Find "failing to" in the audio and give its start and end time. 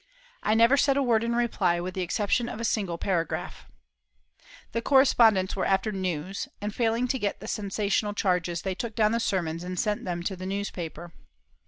6.73-7.19